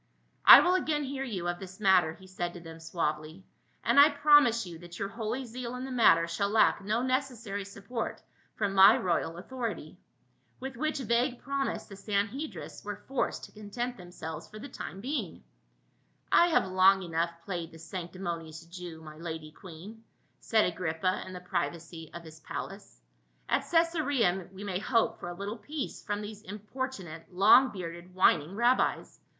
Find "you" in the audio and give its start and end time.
1.23-1.47, 4.65-4.79